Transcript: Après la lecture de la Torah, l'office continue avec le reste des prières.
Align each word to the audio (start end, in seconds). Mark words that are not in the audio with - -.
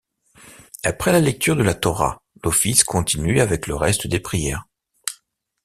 Après 0.83 1.11
la 1.11 1.19
lecture 1.19 1.55
de 1.55 1.61
la 1.61 1.75
Torah, 1.75 2.23
l'office 2.43 2.83
continue 2.83 3.39
avec 3.39 3.67
le 3.67 3.75
reste 3.75 4.07
des 4.07 4.19
prières. 4.19 4.65